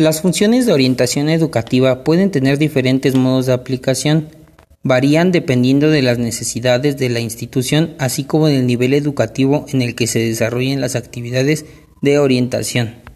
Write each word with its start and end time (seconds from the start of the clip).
Las 0.00 0.22
funciones 0.22 0.64
de 0.64 0.72
orientación 0.72 1.28
educativa 1.28 2.04
pueden 2.04 2.30
tener 2.30 2.56
diferentes 2.56 3.14
modos 3.14 3.44
de 3.44 3.52
aplicación. 3.52 4.30
Varían 4.82 5.30
dependiendo 5.30 5.90
de 5.90 6.00
las 6.00 6.16
necesidades 6.16 6.96
de 6.96 7.10
la 7.10 7.20
institución, 7.20 7.96
así 7.98 8.24
como 8.24 8.46
del 8.46 8.66
nivel 8.66 8.94
educativo 8.94 9.66
en 9.68 9.82
el 9.82 9.94
que 9.94 10.06
se 10.06 10.20
desarrollen 10.20 10.80
las 10.80 10.96
actividades 10.96 11.66
de 12.00 12.18
orientación. 12.18 12.94